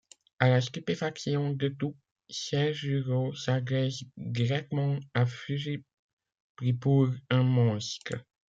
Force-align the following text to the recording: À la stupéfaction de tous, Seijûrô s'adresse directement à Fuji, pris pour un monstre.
À 0.39 0.49
la 0.49 0.61
stupéfaction 0.61 1.51
de 1.53 1.67
tous, 1.67 1.95
Seijûrô 2.27 3.35
s'adresse 3.35 4.03
directement 4.17 4.97
à 5.13 5.27
Fuji, 5.27 5.83
pris 6.55 6.73
pour 6.73 7.09
un 7.29 7.43
monstre. 7.43 8.15